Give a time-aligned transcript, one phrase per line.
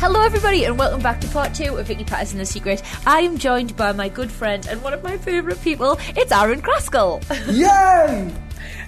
[0.00, 2.82] Hello, everybody, and welcome back to part two of Vicky Pattison The Secret.
[3.06, 5.98] I am joined by my good friend and one of my favourite people.
[6.16, 7.22] It's Aaron Crascall.
[7.54, 8.32] Yay!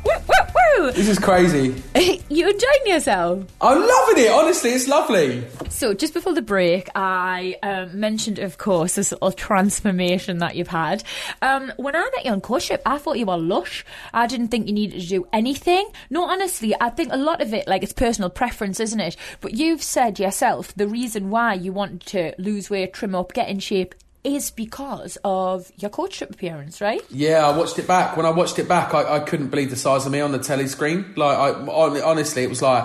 [0.04, 0.92] Woo, woo, woo!
[0.92, 1.82] This is crazy.
[2.28, 3.44] You're enjoying yourself?
[3.60, 4.30] I'm loving it.
[4.30, 5.44] Honestly, it's lovely.
[5.68, 10.68] So, just before the break, I um, mentioned, of course, this little transformation that you've
[10.68, 11.04] had.
[11.40, 13.84] Um, when I met you on coach trip, I thought you were lush.
[14.12, 15.88] I didn't think you needed to do anything.
[16.10, 19.16] No, honestly, I think a lot of it, like, it's personal preference, isn't it?
[19.40, 23.48] But you've said yourself the reason why you wanted to lose weight, trim up, get
[23.48, 23.94] in shape
[24.24, 27.02] is because of your coach trip appearance, right?
[27.10, 28.16] Yeah, I watched it back.
[28.16, 30.38] When I watched it back, I, I couldn't believe the size of me on the
[30.38, 31.12] telly screen.
[31.16, 32.84] Like, I honestly, it was like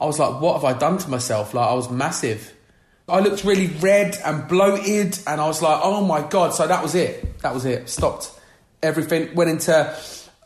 [0.00, 1.54] I was like, what have I done to myself?
[1.54, 2.52] Like, I was massive.
[3.08, 6.54] I looked really red and bloated, and I was like, oh my god.
[6.54, 7.38] So that was it.
[7.40, 7.88] That was it.
[7.88, 8.30] Stopped
[8.82, 9.34] everything.
[9.34, 9.96] Went into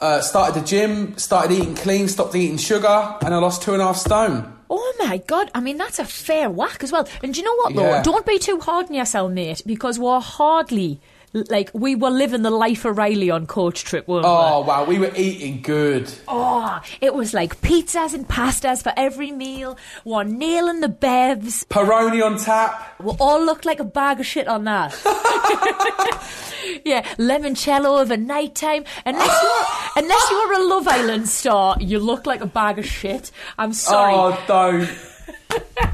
[0.01, 3.83] uh, started the gym, started eating clean, stopped eating sugar, and I lost two and
[3.83, 4.58] a half stone.
[4.71, 5.51] Oh my god!
[5.55, 7.09] I mean, that's a fair whack as well.
[7.23, 7.91] And do you know what, though?
[7.91, 8.03] Yeah.
[8.03, 11.01] Don't be too hard on yourself, mate, because we're hardly
[11.33, 14.31] like we were living the life of Riley on coach trip, weren't we?
[14.31, 14.69] Oh we?
[14.69, 16.11] wow, we were eating good.
[16.27, 19.77] Oh, it was like pizzas and pastas for every meal.
[20.05, 21.67] We're nailing the bevs.
[21.67, 22.95] Peroni on tap.
[23.01, 24.93] We all looked like a bag of shit on that.
[26.85, 28.85] yeah, limoncello over night time.
[29.05, 29.25] and were,
[29.99, 33.31] unless you were a Love Island star, you look like a bag of shit.
[33.59, 34.15] I'm sorry.
[34.15, 34.89] Oh, don't.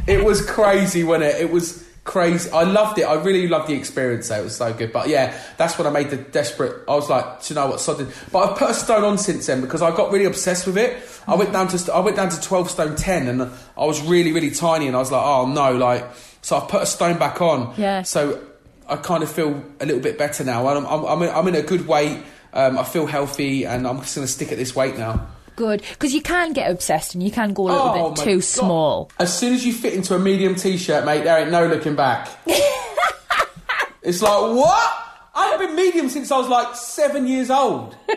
[0.06, 1.40] it was crazy, wasn't it?
[1.40, 2.50] It was crazy.
[2.50, 3.04] I loved it.
[3.04, 4.28] I really loved the experience.
[4.28, 4.40] Though.
[4.40, 4.92] It was so good.
[4.92, 6.84] But yeah, that's when I made the desperate.
[6.88, 8.12] I was like, do you know what, sodding.
[8.30, 11.02] But I've put a stone on since then because I got really obsessed with it.
[11.26, 14.32] I went down to I went down to twelve stone ten, and I was really
[14.32, 16.04] really tiny, and I was like, oh no, like.
[16.42, 17.72] So I put a stone back on.
[17.78, 18.02] Yeah.
[18.02, 18.38] So
[18.86, 20.66] I kind of feel a little bit better now.
[20.66, 22.22] I'm I'm, I'm, in, I'm in a good weight.
[22.54, 25.26] Um, I feel healthy, and I'm just going to stick at this weight now.
[25.56, 28.36] Good, because you can get obsessed and you can go a little Oh, bit too
[28.36, 28.44] God.
[28.44, 29.10] small.
[29.20, 32.28] As soon as you fit into a medium t-shirt, mate, there ain't no looking back.
[34.02, 35.00] it's like what?
[35.36, 37.96] I've been medium since I was like seven years old.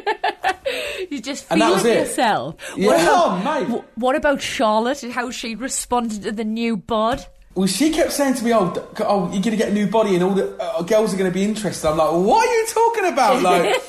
[1.09, 1.97] You just And that feel was it.
[1.99, 2.55] yourself.
[2.75, 3.01] Yeah, what,
[3.41, 3.83] about, mate.
[3.95, 7.25] what about Charlotte and how she responded to the new bod?
[7.55, 10.23] Well, she kept saying to me, "Oh, oh, you're gonna get a new body, and
[10.23, 13.41] all the uh, girls are gonna be interested." I'm like, "What are you talking about?"
[13.41, 13.81] Like,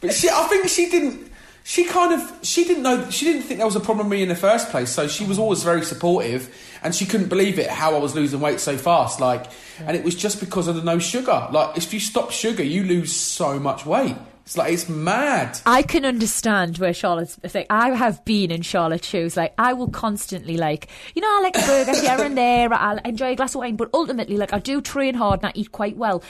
[0.00, 1.30] but she, I think she didn't.
[1.62, 4.22] She kind of, she didn't know, she didn't think there was a problem with me
[4.22, 4.90] in the first place.
[4.90, 8.40] So she was always very supportive, and she couldn't believe it how I was losing
[8.40, 9.20] weight so fast.
[9.20, 9.46] Like,
[9.78, 11.48] and it was just because of the no sugar.
[11.52, 14.16] Like, if you stop sugar, you lose so much weight.
[14.50, 15.60] It's like it's mad.
[15.64, 17.66] I can understand where Charlotte's like.
[17.70, 19.36] I have been in Charlotte's shoes.
[19.36, 22.74] Like I will constantly like, you know, I like a burger here and there.
[22.74, 25.52] I enjoy a glass of wine, but ultimately, like I do train hard and I
[25.54, 26.24] eat quite well.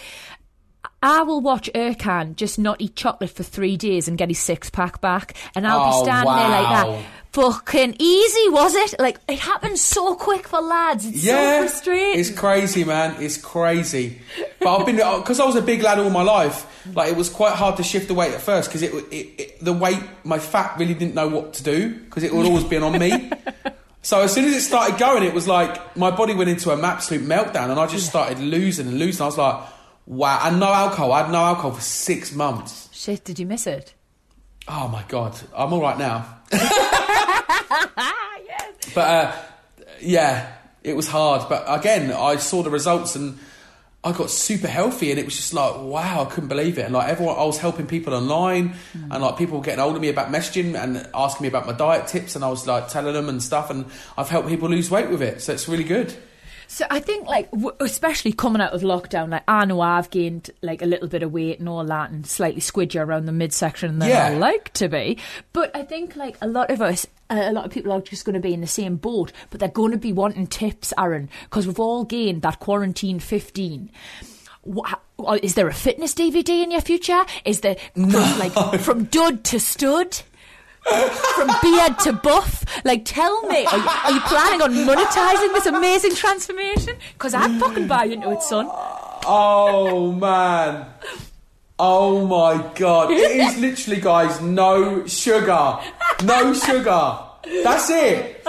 [1.02, 4.68] I will watch Ercan just not eat chocolate for three days and get his six
[4.68, 7.04] pack back, and I'll Oh, be standing there like that.
[7.32, 8.94] Fucking easy, was it?
[8.98, 11.06] Like it happened so quick for lads.
[11.06, 12.18] It's Yeah, so frustrating.
[12.20, 13.22] it's crazy, man.
[13.22, 14.20] It's crazy.
[14.58, 16.66] But I've been uh, because I was a big lad all my life.
[16.94, 19.64] Like it was quite hard to shift the weight at first because it, it, it
[19.64, 22.82] the weight my fat really didn't know what to do because it would always been
[22.82, 23.30] on me.
[24.02, 26.82] So as soon as it started going, it was like my body went into an
[26.82, 29.22] absolute meltdown, and I just started losing and losing.
[29.22, 29.62] I was like,
[30.10, 31.12] wow, and no alcohol.
[31.12, 32.88] I had no alcohol for six months.
[32.92, 33.94] Shit, did you miss it?
[34.68, 36.40] Oh my god, I'm all right now.
[38.94, 39.32] But uh,
[40.00, 40.52] yeah,
[40.82, 41.48] it was hard.
[41.48, 43.38] But again, I saw the results and
[44.02, 46.86] I got super healthy, and it was just like wow, I couldn't believe it.
[46.86, 50.00] And like everyone, I was helping people online, and like people were getting hold of
[50.00, 53.12] me about messaging and asking me about my diet tips, and I was like telling
[53.12, 53.84] them and stuff, and
[54.16, 56.14] I've helped people lose weight with it, so it's really good.
[56.72, 60.50] So I think, like, w- especially coming out of lockdown, like I know I've gained
[60.62, 63.98] like a little bit of weight and all that, and slightly squidgy around the midsection
[63.98, 65.18] than I like to be.
[65.52, 68.24] But I think, like, a lot of us, uh, a lot of people are just
[68.24, 71.28] going to be in the same boat, but they're going to be wanting tips, Aaron,
[71.42, 73.90] because we've all gained that quarantine fifteen.
[74.62, 77.24] Wha- oh, is there a fitness DVD in your future?
[77.44, 80.20] Is there from, like from dud to stud?
[80.84, 82.64] From beard to buff?
[82.84, 86.96] Like, tell me, are you, are you planning on monetizing this amazing transformation?
[87.14, 88.68] Because I'd fucking buy into it, son.
[89.26, 90.86] Oh man.
[91.78, 93.10] Oh my god.
[93.10, 95.78] It is literally, guys, no sugar.
[96.24, 97.18] No sugar.
[97.64, 98.44] That's it.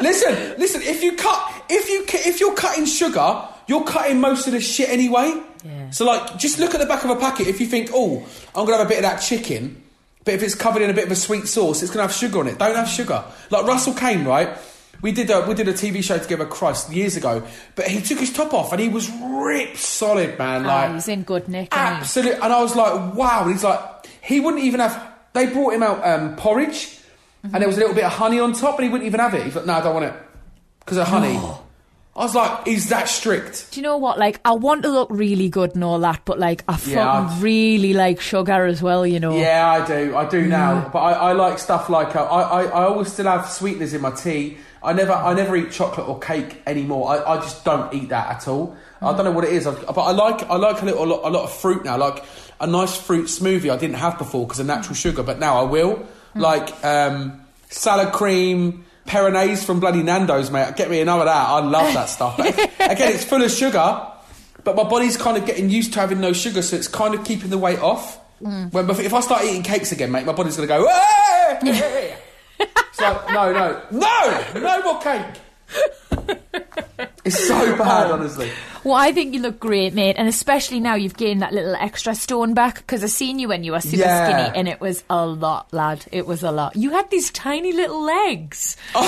[0.00, 4.52] Listen, listen, if you cut if you if you're cutting sugar, you're cutting most of
[4.52, 5.40] the shit anyway.
[5.64, 5.90] Yeah.
[5.90, 8.66] So like just look at the back of a packet if you think, "Oh, I'm
[8.66, 9.82] going to have a bit of that chicken."
[10.30, 12.12] But if it's covered in a bit of a sweet sauce, it's going to have
[12.12, 12.56] sugar on it.
[12.56, 13.24] Don't have sugar.
[13.50, 14.56] Like Russell Kane, right?
[15.02, 17.42] We did a we did a TV show together, Christ, years ago.
[17.74, 20.62] But he took his top off and he was ripped solid, man.
[20.62, 21.70] Like oh, he's in good nick.
[21.72, 22.40] Absolutely.
[22.40, 23.42] And I was like, wow.
[23.42, 23.80] And he's like,
[24.22, 25.14] he wouldn't even have.
[25.32, 27.00] They brought him out um, porridge,
[27.42, 29.34] and there was a little bit of honey on top, and he wouldn't even have
[29.34, 29.42] it.
[29.42, 30.14] He's like, no, I don't want it
[30.78, 31.40] because of honey.
[32.16, 33.70] I was like, "Is that strict.
[33.70, 34.18] Do you know what?
[34.18, 37.10] Like, I want to look really good and all that, but like, I fucking Yeah,
[37.30, 39.06] I'd- really like sugar as well.
[39.06, 39.36] You know.
[39.38, 40.16] Yeah, I do.
[40.16, 40.90] I do now.
[40.92, 42.62] But I, I like stuff like uh, I, I.
[42.64, 44.58] I always still have sweeteners in my tea.
[44.82, 45.12] I never.
[45.12, 47.10] I never eat chocolate or cake anymore.
[47.10, 48.76] I, I just don't eat that at all.
[49.00, 50.42] I don't know what it is, I, but I like.
[50.50, 51.04] I like a little.
[51.04, 51.96] A lot, a lot of fruit now.
[51.96, 52.24] Like
[52.60, 53.72] a nice fruit smoothie.
[53.72, 56.04] I didn't have before because of natural sugar, but now I will.
[56.34, 58.84] Like um, salad cream.
[59.10, 60.76] Perinaise from bloody Nando's, mate.
[60.76, 61.48] Get me another that.
[61.48, 62.38] I love that stuff.
[62.38, 64.06] Again, it's full of sugar,
[64.62, 67.24] but my body's kind of getting used to having no sugar, so it's kind of
[67.24, 68.20] keeping the weight off.
[68.40, 68.72] Mm.
[68.72, 70.86] When if I start eating cakes again, mate, my body's gonna go.
[70.86, 72.16] "Hey!"
[72.60, 75.26] it's like no, no, no, no more cake.
[77.24, 78.50] It's so bad, um, honestly.
[78.82, 82.14] Well, I think you look great, mate, and especially now you've gained that little extra
[82.14, 84.24] stone back because I seen you when you were super Yeah.
[84.44, 86.06] skinny, and it was a lot, lad.
[86.12, 86.76] It was a lot.
[86.76, 88.76] You had these tiny little legs.
[88.94, 89.00] no,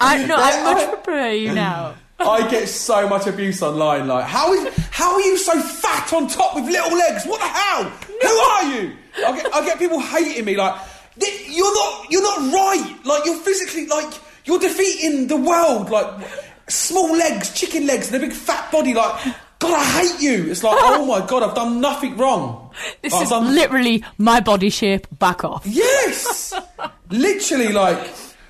[0.00, 1.94] I, no, I'm much prefer you now.
[2.20, 4.06] I get so much abuse online.
[4.06, 7.24] Like, how is how are you so fat on top with little legs?
[7.26, 7.84] What the hell?
[8.22, 8.92] Who are you?
[9.26, 10.56] I get, I get people hating me.
[10.56, 12.96] Like, "Th- you're not you're not right.
[13.04, 14.12] Like, you're physically like
[14.44, 15.90] you're defeating the world.
[15.90, 16.26] Like,
[16.68, 18.94] small legs, chicken legs, and a big fat body.
[18.94, 19.22] Like,
[19.58, 20.50] God, I hate you.
[20.50, 22.72] It's like, oh my God, I've done nothing wrong.
[23.02, 25.06] This I've is done- literally my body shape.
[25.18, 25.64] Back off.
[25.66, 26.52] Yes!
[27.10, 27.98] Literally, like,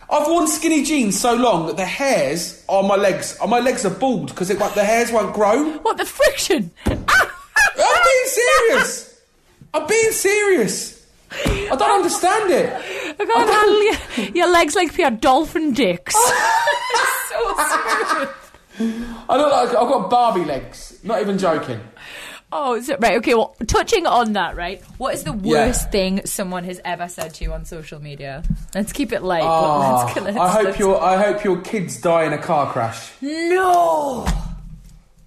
[0.08, 3.84] I've worn skinny jeans so long that the hairs on my legs, on my legs
[3.84, 5.72] are bald because it won't- the hairs won't grow.
[5.78, 6.70] What the friction?
[6.86, 9.20] I'm being serious.
[9.74, 11.03] I'm being serious.
[11.46, 12.72] I don't understand it.
[13.20, 13.82] I can't handle
[14.24, 16.14] your, your legs like pure dolphin dicks.
[17.28, 18.28] so smooth.
[19.28, 20.98] I look like I've got Barbie legs.
[21.02, 21.80] Not even joking.
[22.52, 23.16] Oh, is it right?
[23.18, 24.80] Okay, well, touching on that, right?
[24.98, 25.66] What is the Yeah.
[25.66, 28.44] worst thing someone has ever said to you on social media?
[28.74, 29.42] Let's keep it light.
[29.44, 32.70] Oh, let's, let's, I hope let's- your I hope your kids die in a car
[32.72, 33.10] crash.
[33.20, 34.26] No.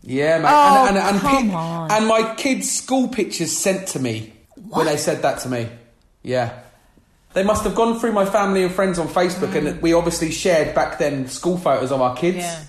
[0.04, 0.48] Yeah, mate.
[0.50, 1.92] Oh, and, and, and, come pi- on.
[1.92, 4.32] and my kids' school pictures sent to me
[4.70, 5.68] when they said that to me.
[6.28, 6.60] Yeah.
[7.34, 10.74] They must have gone through my family and friends on Facebook, and we obviously shared
[10.74, 12.38] back then school photos of our kids.
[12.38, 12.64] Yeah.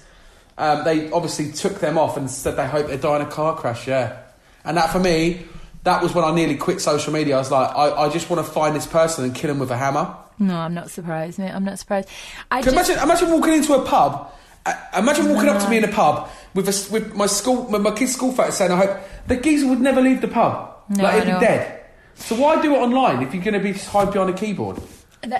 [0.59, 3.57] Um, they obviously took them off and said they hope they die in a car
[3.57, 3.87] crash.
[3.87, 4.21] Yeah,
[4.65, 5.45] and that for me,
[5.85, 7.37] that was when I nearly quit social media.
[7.37, 9.71] I was like, I, I just want to find this person and kill him with
[9.71, 10.15] a hammer.
[10.41, 11.53] No, I'm not surprised, mate.
[11.53, 12.09] I'm not surprised.
[12.51, 14.33] I just, imagine, imagine walking into a pub.
[14.67, 17.81] uh, Imagine walking up to me in a pub with a with my school, with
[17.81, 20.75] my kid's school photo saying, "I hope the geezer would never leave the pub.
[20.91, 21.78] No, like he'd be dead."
[22.19, 24.81] So why do it online if you're going to be hide behind a keyboard?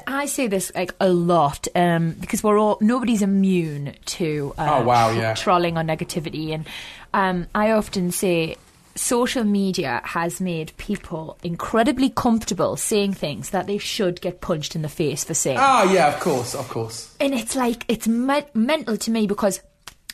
[0.07, 4.85] I say this like a lot um, because we're all nobody's immune to uh, Oh,
[4.85, 5.35] wow, yeah.
[5.35, 6.67] trolling or negativity, and
[7.14, 8.57] um, I often say
[8.97, 14.83] social media has made people incredibly comfortable saying things that they should get punched in
[14.83, 15.59] the face for saying.
[15.61, 17.14] Ah, yeah, of course, of course.
[17.21, 19.61] And it's like, it's me- mental to me because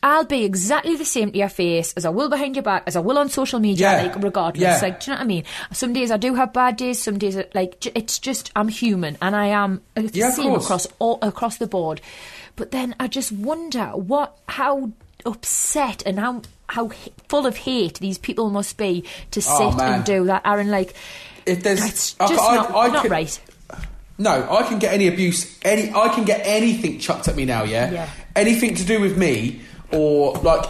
[0.05, 2.95] I'll be exactly the same to your face as I will behind your back, as
[2.95, 4.03] I will on social media, Yeah.
[4.03, 4.61] like, regardless.
[4.63, 4.79] Yeah.
[4.83, 5.45] Like, do you know what I mean?
[5.73, 9.35] Some days I do have bad days, some days, like, it's just, I'm human and
[9.35, 12.03] I am it's the Yeah, same across, all, across the board.
[12.55, 14.91] But then I just wonder what, how
[15.25, 16.91] upset and how, how
[17.29, 20.43] full of hate these people must be to oh, sit Oh, and do that.
[20.45, 20.93] Aaron, like,
[21.47, 23.41] If there's, it's I- just I- not, I not could- right.
[24.17, 27.65] No, I can get any abuse, any I can get anything chucked at me now.
[27.65, 28.09] Yeah, Yeah.
[28.37, 29.61] anything to do with me
[29.93, 30.67] or like.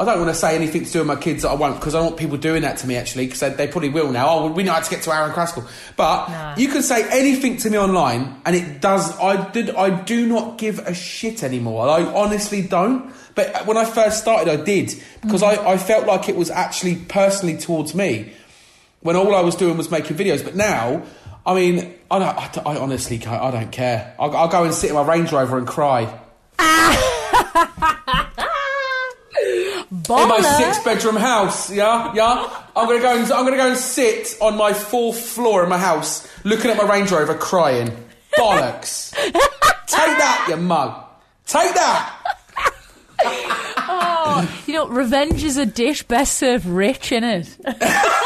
[0.00, 1.96] I don't want to say anything to do with my kids that I won't because
[1.96, 4.28] I don't want people doing that to me actually because they, they probably will now.
[4.28, 6.54] Oh, well, we know how to get to Aaron Crascall, but Nah.
[6.56, 9.18] you can say anything to me online and it does.
[9.18, 9.74] I did.
[9.74, 11.88] I do not give a shit anymore.
[11.88, 13.12] I honestly don't.
[13.34, 15.66] But uh, when I first started, I did because mm-hmm.
[15.66, 18.32] I, I felt like it was actually personally towards me
[19.00, 20.44] when all I was doing was making videos.
[20.44, 21.02] But now,
[21.44, 24.14] I mean, I, don't, I, don't- I honestly, I don't care.
[24.20, 26.20] I'll, I'll go and sit in my Range Rover and cry.
[29.90, 31.70] in my six bedroom house.
[31.72, 32.64] Yeah, yeah.
[32.76, 35.78] I'm gonna go and I'm gonna go and sit on my fourth floor in my
[35.78, 37.90] house, looking at my Range Rover, crying.
[38.36, 39.12] Bollocks!
[39.88, 41.04] Take that, you mug.
[41.46, 42.14] Take that.
[43.90, 47.48] Oh, you know, revenge is a dish best served rich, innit?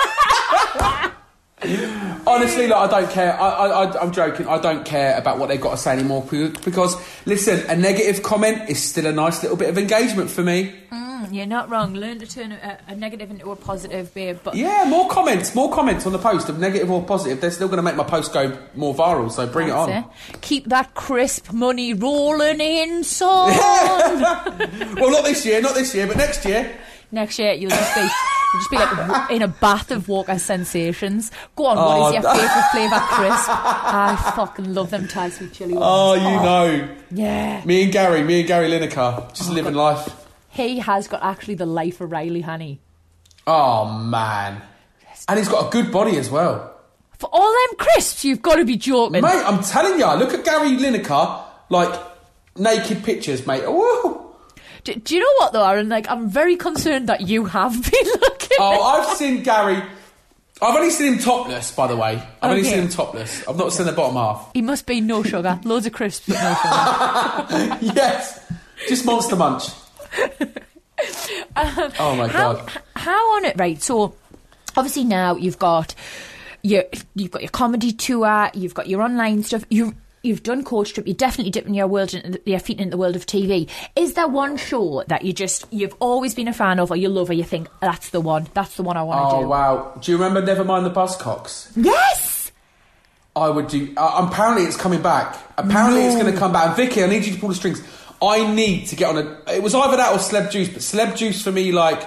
[2.26, 3.40] Honestly, like, I don't care.
[3.40, 4.46] I, I, I, I'm joking.
[4.46, 8.68] I don't care about what they've got to say anymore because, listen, a negative comment
[8.68, 10.74] is still a nice little bit of engagement for me.
[10.90, 11.94] Mm, you're not wrong.
[11.94, 14.38] Learn to turn a, a negative into a positive, babe.
[14.42, 17.40] But Yeah, more comments, more comments on the post of negative or positive.
[17.40, 19.90] They're still going to make my post go more viral, so bring it on.
[19.90, 20.04] It.
[20.40, 23.50] Keep that crisp money rolling in, son.
[24.96, 26.78] well, not this year, not this year, but next year.
[27.10, 28.08] Next year, you'll just be.
[28.52, 31.30] You'll just be like in a bath of Walker sensations.
[31.56, 33.48] Go on, what Oh, is your favourite flavour crisp?
[33.48, 35.84] I fucking love them Thai sweet chili ones.
[35.86, 36.44] Oh, you oh.
[36.44, 36.96] know.
[37.10, 37.64] Yeah.
[37.64, 40.14] Me and Gary, me and Gary Lineker, just oh, living life.
[40.50, 42.80] He has got actually the life of Riley Honey.
[43.46, 44.60] Oh, man.
[45.28, 46.74] And he's got a good body as well.
[47.18, 49.22] For all them crisps, you've got to be joking.
[49.22, 51.98] Mate, I'm telling you, look at Gary Lineker, like,
[52.58, 53.64] naked pictures, mate.
[53.66, 54.34] Woo!
[54.84, 55.88] Do, do you know what though, Aaron?
[55.88, 58.28] Like, I'm very concerned that you have been looking.
[58.58, 59.82] Oh, I've seen Gary.
[60.60, 62.22] I've only seen him topless, by the way.
[62.40, 63.46] I've only oh, seen him topless.
[63.48, 64.50] I've not seen the bottom half.
[64.54, 65.58] He must be no sugar.
[65.64, 67.78] Loads of crisps, but no sugar.
[67.96, 68.52] yes,
[68.88, 69.64] just Monster Munch.
[71.56, 72.72] Um, oh my how, god.
[72.94, 73.56] how on it?
[73.58, 73.82] Right.
[73.82, 74.14] So,
[74.76, 75.96] obviously now you've got
[76.62, 78.50] your you've got your comedy tour.
[78.54, 79.64] You've got your online stuff.
[79.68, 79.94] You.
[80.22, 81.06] You've done coach trip.
[81.06, 83.68] You're definitely dipping your world, in, your feet into the world of TV.
[83.96, 87.08] Is there one show that you just you've always been a fan of, or you
[87.08, 88.46] love, or you think that's the one?
[88.54, 89.48] That's the one I want to Oh do.
[89.48, 89.98] wow.
[90.00, 91.70] Do you remember Never Mind the Buzzcocks?
[91.74, 92.52] Yes.
[93.34, 93.92] I would do.
[93.96, 95.36] Uh, apparently, it's coming back.
[95.56, 96.66] Apparently, it's going to come back.
[96.68, 97.82] And Vicky, I need you to pull the strings.
[98.20, 99.52] I need to get on a.
[99.54, 102.02] It was either that or Celeb Juice, but Celeb Juice for me, like,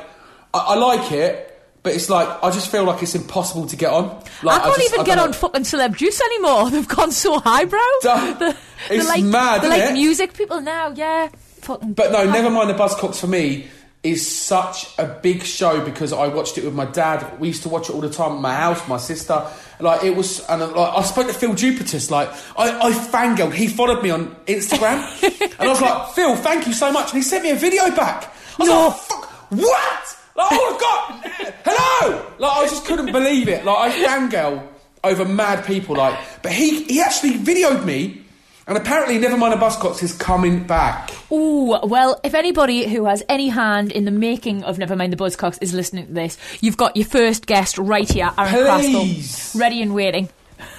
[0.54, 1.55] I, I like it,
[1.86, 4.08] but it's like I just feel like it's impossible to get on.
[4.42, 6.70] Like, I can't just- even I get on fucking celeb juice anymore.
[6.72, 7.80] They've gone so highbrow.
[8.02, 8.58] They're
[8.90, 9.94] It's like, mad, They're like it?
[9.94, 10.90] music people now.
[10.96, 11.30] Yeah.
[11.62, 11.94] Fucking.
[11.94, 13.68] But no, never mind the Buzzcocks for me
[14.02, 17.40] is such a big show because I watched it with my dad.
[17.40, 19.46] We used to watch it all the time at my house, my sister.
[19.80, 22.10] Like it was, and uh, like, I spoke to Phil Jupitus.
[22.10, 23.54] Like I, I fangirled.
[23.54, 25.00] He followed me on Instagram,
[25.60, 27.14] and I was like, Phil, thank you so much.
[27.14, 28.34] And he sent me a video back.
[28.60, 30.18] I was like, fuck, what?
[30.36, 32.32] Like, oh my god, hello!
[32.38, 33.64] Like I just couldn't believe it.
[33.66, 34.68] Like I fangirl
[35.04, 35.96] over mad people.
[35.96, 38.22] Like, but he he actually videoed me.
[38.68, 41.12] And apparently, Never Mind the Buzzcocks is coming back.
[41.32, 45.60] Ooh, well, if anybody who has any hand in the making of Nevermind the Buzzcocks
[45.62, 49.28] is listening to this, you've got your first guest right here, Aaron Please.
[49.28, 50.30] Crascall, ready and waiting.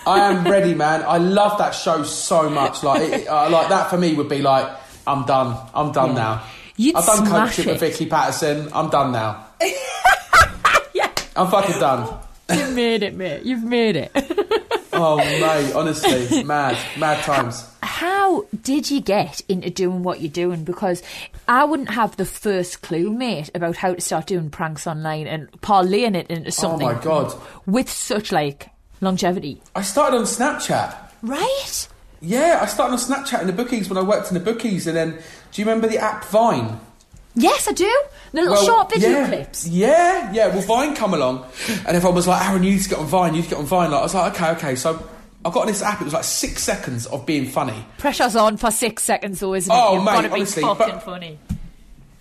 [0.04, 1.04] I am ready, man.
[1.06, 2.82] I love that show so much.
[2.82, 4.68] Like, it, uh, like that for me would be like,
[5.06, 5.56] I'm done.
[5.72, 6.42] I'm done now.
[6.76, 7.80] You'd I've done smash coaching with.
[7.80, 8.68] Vicky Pattison.
[8.74, 9.45] I'm done now.
[10.94, 12.18] Yeah, I'm fucking done.
[12.54, 13.42] you've made it, mate.
[13.44, 14.12] You've made it.
[14.98, 17.68] Oh mate, honestly, mad, mad times.
[17.82, 20.64] How did you get into doing what you're doing?
[20.64, 21.02] Because
[21.46, 25.52] I wouldn't have the first clue, mate, about how to start doing pranks online and
[25.60, 26.88] parlaying it into oh something.
[26.88, 27.34] Oh my God.
[27.66, 28.70] With such like
[29.02, 30.96] longevity, I started on Snapchat.
[31.20, 31.88] right?
[32.22, 34.96] Yeah, I started on Snapchat in the bookies when I worked in the bookies, and
[34.96, 35.10] then
[35.52, 36.80] do you remember the app Vine?
[37.36, 38.02] Yes, I do.
[38.32, 39.68] The little Well, short video yeah, clips.
[39.68, 40.46] Yeah, yeah.
[40.48, 43.34] Well, Vine come along, and everyone was like, "Aaron, you need to get on Vine.
[43.34, 45.06] You need to get on Vine." Like, I was like, "Okay, okay." So
[45.44, 46.00] I got on this app.
[46.00, 47.84] It was like six seconds of being funny.
[47.98, 49.76] Pressure's on for six seconds, though, isn't it?
[49.78, 51.38] Oh, You've mate, got to be honestly, fucking funny.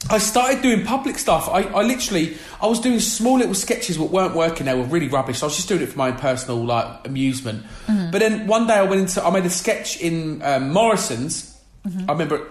[0.10, 1.50] I started doing public stuff.
[1.50, 4.68] I, I literally, I was doing small little sketches that weren't working.
[4.68, 5.40] They were really rubbish.
[5.40, 7.66] So I was just doing it for my own personal like amusement.
[7.88, 8.12] Mm-hmm.
[8.12, 11.60] But then one day I went into, I made a sketch in um, Morrison's.
[11.88, 12.10] Mm-hmm.
[12.10, 12.48] I remember,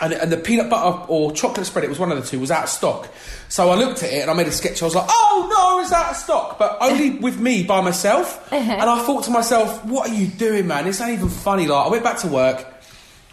[0.00, 2.50] and, and the peanut butter or chocolate spread, it was one of the two, was
[2.50, 3.08] out of stock.
[3.48, 4.80] So I looked at it and I made a sketch.
[4.82, 8.52] I was like, oh no, it's out of stock, but only with me by myself.
[8.52, 8.72] Uh-huh.
[8.72, 10.86] And I thought to myself, what are you doing, man?
[10.86, 11.66] It's not even funny.
[11.66, 12.66] Like I went back to work.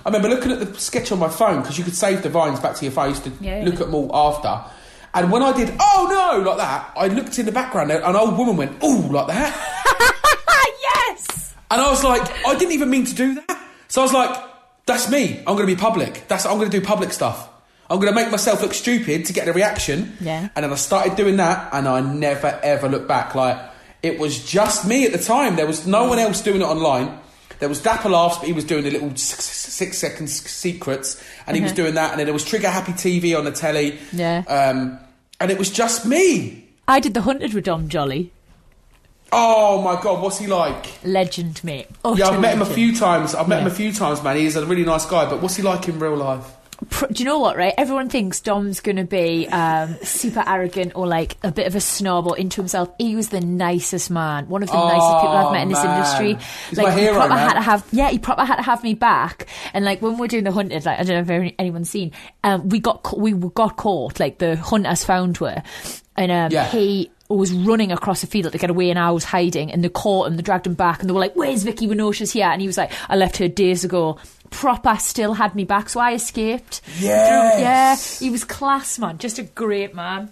[0.05, 2.59] I remember looking at the sketch on my phone because you could save the vines
[2.59, 3.05] back to your phone.
[3.05, 3.79] I used to Yeah, look yeah.
[3.81, 4.71] at them all after.
[5.13, 6.07] And when I did, oh
[6.43, 9.27] no, like that, I looked in the background and an old woman went, oh, like
[9.27, 9.53] that.
[10.81, 11.55] yes!
[11.71, 13.67] And I was like, I didn't even mean to do that.
[13.88, 14.43] So I was like,
[14.88, 15.38] that's me.
[15.39, 16.27] I'm going to be public.
[16.27, 17.50] That's I'm going to do public stuff.
[17.89, 20.17] I'm going to make myself look stupid to get a reaction.
[20.20, 20.50] Yeah.
[20.56, 23.36] And then I started doing that, and I never ever looked back.
[23.36, 23.60] Like
[24.01, 25.56] it was just me at the time.
[25.56, 27.20] There was no one else doing it online.
[27.60, 31.58] There was Dapper Laughs, but he was doing the little six, six second secrets, and
[31.58, 32.12] he was doing that.
[32.12, 33.98] And then there was Trigger Happy TV on the telly.
[34.13, 34.44] Yeah.
[34.48, 35.00] Um,
[35.39, 36.67] and it was just me.
[36.88, 38.32] I did the hunted with Dom Jolly.
[39.31, 41.03] Oh my god, what's he like?
[41.03, 41.88] Legend, mate.
[42.15, 42.75] Yeah, I've met him a legend.
[42.75, 43.36] few times.
[43.36, 44.38] I've met him a few times, man.
[44.38, 46.53] He's a really nice guy, but what's he like in real life?
[46.91, 47.57] pr- do you know what?
[47.57, 51.75] Right, everyone thinks Dom's going to be um, super arrogant or like a bit of
[51.75, 52.89] a snob or into himself.
[53.00, 55.84] He was the nicest man, one of the Oh, nicest people I've met in this
[55.84, 55.98] man.
[55.98, 56.34] industry.
[56.69, 57.48] He's like my he hero, proper man.
[57.50, 59.48] had to have, yeah, he proper had to have me back.
[59.74, 62.12] And like when we're doing the hunted, like I don't know if any- anyone's seen,
[62.43, 64.19] um, we got ca- we got caught.
[64.19, 65.63] Like the hunters found her,
[66.15, 66.67] and um, Yeah.
[66.67, 69.89] he was running across the field to get away and I was hiding and they
[69.89, 71.86] caught him, they dragged him back and they were like, Where's Vicky?
[71.88, 74.17] We here and he was like, I left her days ago.
[74.50, 76.79] Proper still had me back, so I escaped.
[77.00, 78.22] Yes.
[78.22, 78.25] Yeah.
[78.25, 80.31] He was class man, just a great man.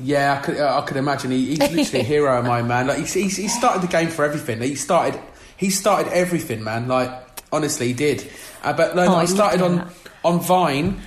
[0.00, 1.30] Yeah, I could, I could imagine.
[1.30, 2.86] He, he's literally a hero of mine, man.
[2.86, 4.60] Like he's, he's, he started the game for everything.
[4.60, 5.18] He started,
[5.56, 6.86] he started everything, man.
[6.88, 7.10] Like
[7.50, 8.30] honestly, he did.
[8.62, 9.88] Uh, but no, Oh, I I started on that.
[10.24, 11.00] on Vine,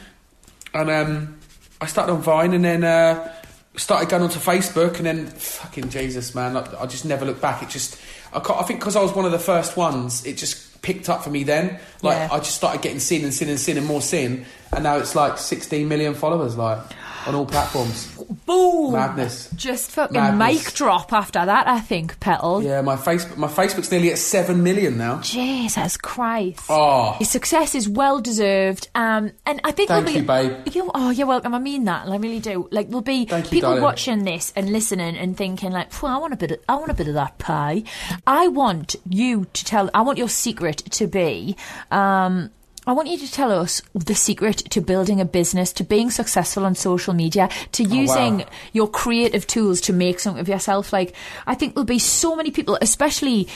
[0.73, 1.37] and um,
[1.79, 3.31] I started on Vine, and then uh,
[3.75, 7.63] started going onto Facebook, and then fucking Jesus, man, like, I just never looked back.
[7.63, 7.99] It just,
[8.33, 11.23] I, I think because I was one of the first ones, it just picked up
[11.23, 11.43] for me.
[11.43, 12.29] Then, like, Yeah.
[12.31, 15.15] I just started getting sin and sin and sin and more sin, and now it's
[15.15, 16.79] like 16 million followers, like
[17.27, 18.10] on all platforms.
[18.51, 18.91] Boom!
[18.91, 19.49] Madness.
[19.55, 20.65] Just fucking Madness.
[20.65, 22.61] mic drop after that, I think, Petal.
[22.61, 25.21] Yeah, my Facebook, my Facebook's nearly at seven million now.
[25.21, 26.65] Jesus Christ.
[26.69, 27.15] Oh.
[27.19, 28.89] your success is well deserved.
[28.93, 30.67] Um, and I think Thank be, you, babe.
[30.69, 31.53] You, oh, you're welcome.
[31.53, 32.09] I mean that.
[32.09, 32.67] I really do.
[32.71, 33.83] Like there'll be Thank people darling.
[33.83, 36.51] watching this and listening and thinking like, I want a bit.
[36.51, 37.83] Of, I want a bit of that pie.
[38.27, 39.89] I want you to tell.
[39.93, 41.55] I want your secret to be.
[41.89, 42.51] Um,
[42.87, 46.65] I want you to tell us the secret to building a business, to being successful
[46.65, 48.45] on social media, to oh, using wow.
[48.73, 50.91] your creative tools to make something of yourself.
[50.91, 51.13] Like,
[51.45, 53.47] I think there'll be so many people, especially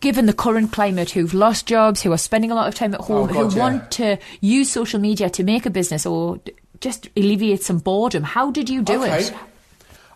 [0.00, 3.00] given the current climate, who've lost jobs, who are spending a lot of time at
[3.00, 3.62] home, Oh, God, who yeah.
[3.62, 6.40] want to use social media to make a business or
[6.80, 8.22] just alleviate some boredom.
[8.22, 9.24] How did you do okay.
[9.24, 9.34] it?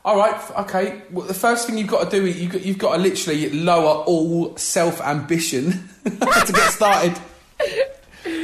[0.05, 0.51] All right.
[0.61, 1.03] Okay.
[1.11, 4.57] Well, the first thing you've got to do is you've got to literally lower all
[4.57, 7.19] self ambition to get started.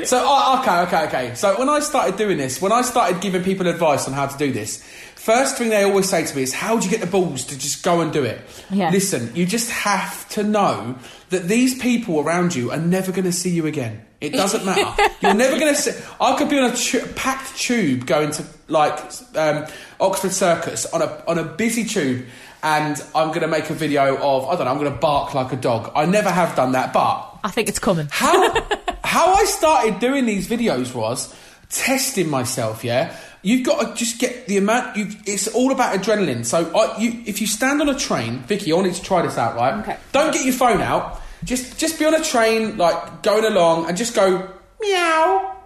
[0.04, 1.34] So oh, okay, okay, okay.
[1.34, 4.38] So when I started doing this, when I started giving people advice on how to
[4.38, 4.82] do this,
[5.14, 7.58] first thing they always say to me is, "How do you get the balls to
[7.58, 8.90] just go and do it?" Yeah.
[8.90, 10.96] Listen, you just have to know
[11.30, 14.04] that these people around you are never going to see you again.
[14.20, 15.02] It doesn't matter.
[15.20, 16.00] You're never going to see.
[16.20, 18.98] I could be on a tu- packed tube going to like
[19.34, 19.66] um,
[20.00, 22.26] Oxford Circus on a on a busy tube,
[22.62, 24.70] and I'm going to make a video of I don't know.
[24.70, 25.90] I'm going to bark like a dog.
[25.96, 28.08] I never have done that, but I think it's coming.
[28.10, 28.52] how
[29.04, 31.34] how I started doing these videos was
[31.68, 32.84] testing myself.
[32.84, 34.96] Yeah, you've got to just get the amount.
[34.96, 36.44] You, it's all about adrenaline.
[36.44, 39.22] So I, you, if you stand on a train, Vicky, I want you to try
[39.22, 39.56] this out.
[39.56, 39.80] Right?
[39.80, 39.96] Okay.
[40.12, 41.20] Don't get your phone out.
[41.44, 44.48] Just just be on a train, like going along, and just go
[44.80, 45.56] meow.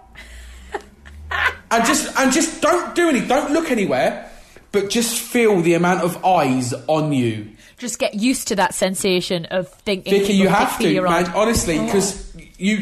[1.71, 3.27] and just and just don't do any.
[3.27, 4.31] Don't look anywhere.
[4.73, 7.56] But just feel the amount of eyes on you.
[7.79, 10.12] Just get used to that sensation of thinking.
[10.19, 11.27] Vicky, you have to, man.
[11.27, 11.33] on.
[11.35, 12.79] Honestly, because you,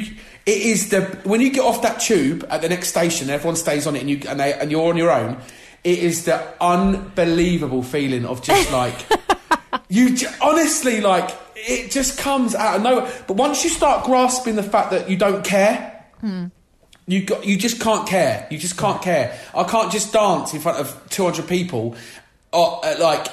[0.46, 3.86] it is the when you get off that tube at the next station, everyone stays
[3.86, 5.38] on it, and you and they and you're on your own.
[5.82, 8.94] It is the unbelievable feeling of just like
[9.88, 10.14] you.
[10.16, 13.12] j- Honestly, like it just comes out of nowhere.
[13.26, 16.04] But once you start grasping the fact that you don't care.
[16.20, 16.46] hmm.
[17.06, 18.46] You got, you just can't care.
[18.50, 19.38] You just can't care.
[19.54, 21.96] I can't just dance in front of 200 people,
[22.50, 23.26] or, uh, like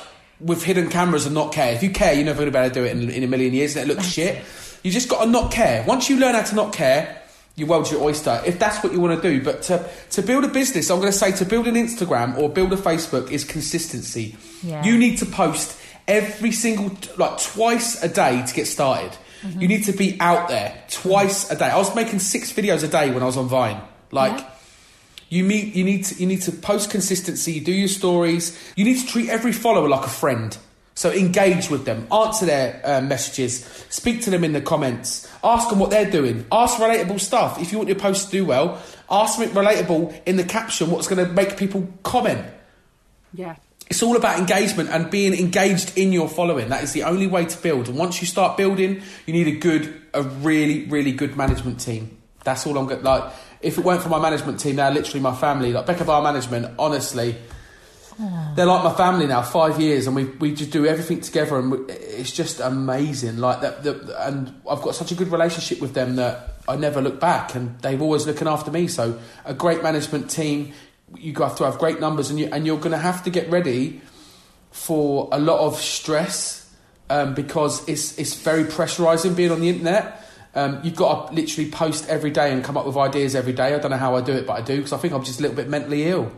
[0.44, 1.74] with hidden cameras and not care.
[1.74, 3.28] If you care, you're never going to be able to do it in, in a
[3.28, 3.76] million years.
[3.76, 4.44] And it looks shit.
[4.84, 5.84] You just got to not care.
[5.88, 7.22] Once you learn how to not care,
[7.56, 8.42] your world's your oyster.
[8.46, 11.12] If that's what you want to do, but to to build a business, I'm going
[11.12, 14.36] to say to build an Instagram or build a Facebook is consistency.
[14.64, 14.84] Yeah.
[14.84, 19.12] You need to post every single like twice a day to get started.
[19.42, 19.62] Mm-hmm.
[19.62, 21.66] You need to be out there twice a day.
[21.66, 23.82] I was making six videos a day when I was on Vine.
[24.12, 24.51] Like Yeah.
[25.32, 28.74] You meet you need to you need to post consistency, do your stories.
[28.76, 30.56] You need to treat every follower like a friend.
[30.94, 35.70] So engage with them, answer their uh, messages, speak to them in the comments, ask
[35.70, 37.62] them what they're doing, ask relatable stuff.
[37.62, 40.92] If you want your post to do well, ask something relatable in the caption.
[40.92, 42.46] What's going to make people comment?
[43.34, 43.56] Yeah.
[43.90, 46.68] It's all about engagement and being engaged in your following.
[46.70, 47.88] That is the only way to build.
[47.88, 52.18] And once you start building, you need a good, a really, really good management team.
[52.44, 53.04] That's all I'm good.
[53.04, 53.32] Like,
[53.62, 55.74] if it weren't for my management team, they're literally my family.
[55.74, 57.36] Like Becca Bar Management, honestly,
[58.56, 59.42] they're like my family now.
[59.42, 63.38] Five years, and we we just do everything together, and we, it's just amazing.
[63.38, 67.02] Like that, the, and I've got such a good relationship with them that I never
[67.02, 68.88] look back, and they've always looking after me.
[68.88, 70.74] So a great management team.
[71.18, 73.50] You have to have great numbers, and you and you're going to have to get
[73.50, 74.02] ready
[74.72, 76.74] for a lot of stress
[77.10, 80.21] um, because it's it's very pressurizing being on the internet.
[80.54, 83.74] Um, you've got to literally post every day and come up with ideas every day.
[83.74, 85.40] I don't know how I do it, but I do because I think I'm just
[85.40, 86.32] a little bit mentally ill.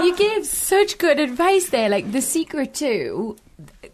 [0.06, 1.88] you give such good advice there.
[1.88, 3.36] Like the secret to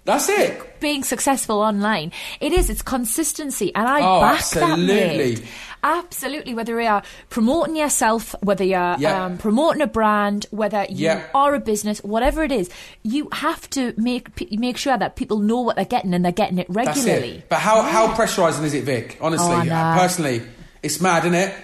[0.05, 0.81] That's it.
[0.81, 2.71] being successful online, it is.
[2.71, 4.87] It's consistency, and I Oh, back absolutely.
[4.87, 5.16] that.
[5.19, 5.42] Mate.
[5.83, 6.53] Absolutely.
[6.55, 9.25] Whether you're promoting yourself, whether you're Yeah.
[9.27, 11.23] um, promoting a brand, whether you Yeah.
[11.33, 12.69] are a business, whatever it is,
[13.05, 16.59] you have to make make sure that people know what they're getting and they're getting
[16.59, 17.37] it regularly.
[17.38, 17.49] it.
[17.49, 19.16] But how how pressurising is it, Vic?
[19.21, 20.42] Honestly, Oh, personally,
[20.83, 21.55] it's mad, isn't it?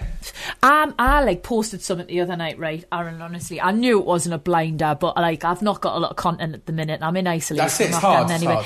[0.61, 3.21] Um, I like posted something the other night, right, Aaron?
[3.21, 6.17] Honestly, I knew it wasn't a blinder, but like I've not got a lot of
[6.17, 7.01] content at the minute.
[7.01, 7.63] I'm in isolation.
[7.63, 8.65] That's it, it's hard, it's hard.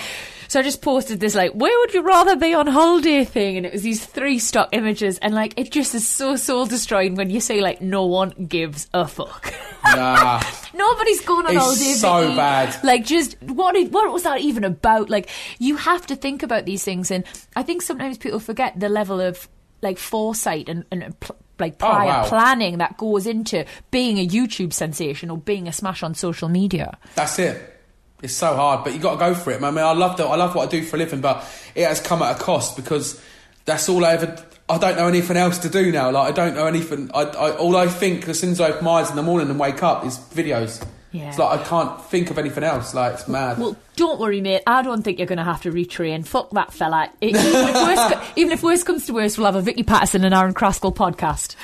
[0.49, 3.57] So I just posted this like, where would you rather be on holiday thing?
[3.57, 7.15] And it was these three stock images, and like it just is so soul destroying
[7.15, 9.53] when you say like no one gives a fuck.
[9.83, 10.41] Nah.
[10.73, 11.93] Nobody's going on It's holiday.
[12.29, 12.83] so bad.
[12.83, 13.75] Like, just what?
[13.91, 15.09] What was that even about?
[15.09, 15.27] Like,
[15.59, 17.23] you have to think about these things, and
[17.55, 19.49] I think sometimes people forget the level of
[19.81, 22.23] like foresight and, and pl- like Oh, prior wow.
[22.27, 26.97] planning that goes into being a YouTube sensation or being a smash on social media.
[27.15, 27.73] That's it.
[28.21, 29.61] It's so hard, but you got to go for it.
[29.61, 30.25] I mean, I love that.
[30.25, 31.43] I love what I do for a living, but
[31.75, 33.21] it has come at a cost because
[33.65, 34.43] that's all I ever.
[34.69, 36.11] I don't know anything else to do now.
[36.11, 37.09] Like I don't know anything.
[37.13, 39.49] I, I all I think as soon as I open my eyes in the morning
[39.49, 40.83] and wake up is videos.
[41.11, 41.29] Yeah.
[41.29, 42.93] It's like I can't think of anything else.
[42.93, 43.57] Like it's mad.
[43.57, 44.61] Well, don't worry, mate.
[44.67, 46.25] I don't think you're going to have to retrain.
[46.27, 47.09] Fuck that fella.
[47.21, 50.33] Even if, worst, even if worst comes to worst, we'll have a Vicky Pattison and
[50.33, 51.55] Aaron Crascall podcast.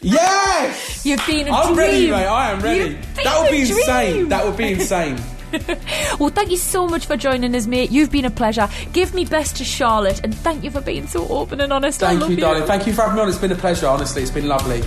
[0.00, 1.04] yes.
[1.04, 2.24] You've been a I'm ready, mate.
[2.26, 2.94] I am ready.
[3.24, 4.28] That would be insane.
[4.28, 5.18] That would be insane.
[6.18, 7.92] Well, thank you so much for joining us, mate.
[7.92, 8.68] You've been a pleasure.
[8.92, 12.02] Give me best to Charlotte, and thank you for being so open and honest.
[12.02, 12.64] I Thank love you, darling.
[12.64, 13.28] Thank you for having me on.
[13.28, 13.86] It's been a pleasure.
[13.86, 14.82] Honestly, it's been lovely.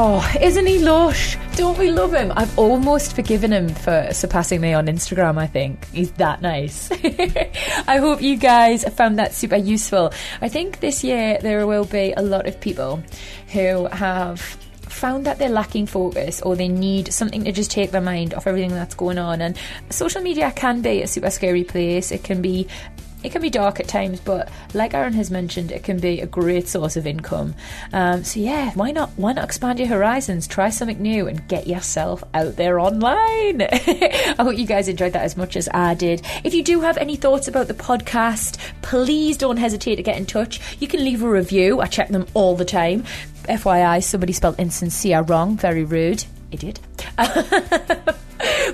[0.00, 1.36] Oh, isn't he lush?
[1.56, 2.32] Don't we love him?
[2.36, 5.88] I've almost forgiven him for surpassing me on Instagram, I think.
[5.90, 6.88] He's that nice.
[7.88, 10.12] I hope you guys found that super useful.
[10.40, 13.02] I think this year there will be a lot of people
[13.48, 14.40] who have
[14.82, 18.46] found that they're lacking focus or they need something to just take their mind off
[18.46, 19.56] everything that's going on and
[19.90, 22.66] social media can be a super scary place it can be
[23.24, 26.26] it can be dark at times, but like Aaron has mentioned, it can be a
[26.26, 27.54] great source of income.
[27.92, 29.10] Um, so yeah, why not?
[29.16, 30.46] Why not expand your horizons?
[30.46, 33.62] Try something new and get yourself out there online.
[33.62, 36.22] I hope you guys enjoyed that as much as I did.
[36.44, 40.26] If you do have any thoughts about the podcast, please don't hesitate to get in
[40.26, 40.60] touch.
[40.80, 41.80] You can leave a review.
[41.80, 43.04] I check them all the time.
[43.44, 45.56] FYI, somebody spelled insincere wrong.
[45.56, 46.24] Very rude.
[46.52, 46.80] Idiot.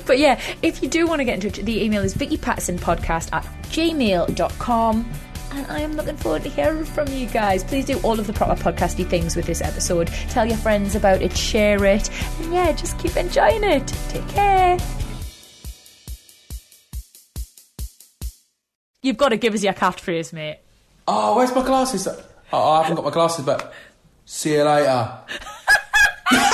[0.06, 3.44] But yeah, if you do want to get in touch, the email is vickypattersonpodcast at
[3.64, 5.10] gmail.com.
[5.52, 7.62] And I am looking forward to hearing from you guys.
[7.62, 10.08] Please do all of the proper podcasty things with this episode.
[10.28, 13.86] Tell your friends about it, share it, and yeah, just keep enjoying it.
[14.08, 14.78] Take care.
[19.00, 20.58] You've got to give us your catchphrase, mate.
[21.06, 22.08] Oh, where's my glasses?
[22.52, 23.72] Oh, I haven't got my glasses, but
[24.24, 25.18] see you later.